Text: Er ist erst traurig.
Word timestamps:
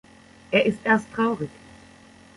Er 0.49 0.65
ist 0.65 0.79
erst 0.83 1.13
traurig. 1.13 1.51